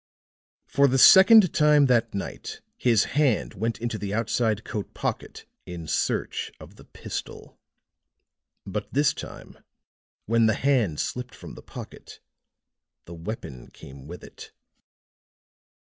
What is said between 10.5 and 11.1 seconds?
hand